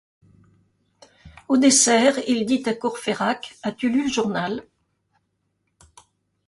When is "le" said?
4.07-4.11